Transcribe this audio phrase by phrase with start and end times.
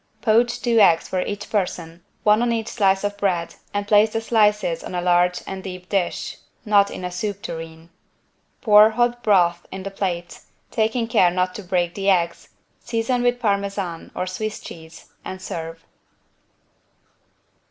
[0.23, 4.19] Poach two eggs for each person, one on each slice of bread and place the
[4.19, 7.91] slices on a large and deep dish (not in a soup tureen).
[8.61, 10.39] Pour hot broth in the plate,
[10.71, 15.85] taking care not to break the eggs, season with Parmesan or Swiss cheese, and serve.